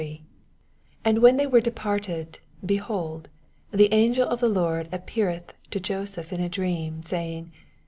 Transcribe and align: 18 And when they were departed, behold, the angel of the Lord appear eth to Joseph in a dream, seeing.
18 0.01 0.25
And 1.05 1.19
when 1.19 1.37
they 1.37 1.45
were 1.45 1.61
departed, 1.61 2.39
behold, 2.65 3.29
the 3.69 3.93
angel 3.93 4.27
of 4.27 4.39
the 4.39 4.49
Lord 4.49 4.89
appear 4.91 5.29
eth 5.29 5.53
to 5.69 5.79
Joseph 5.79 6.33
in 6.33 6.41
a 6.41 6.49
dream, 6.49 7.03
seeing. 7.03 7.51